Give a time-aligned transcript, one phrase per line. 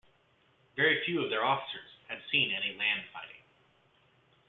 [0.75, 3.43] Very few of their officers had seen any land fighting.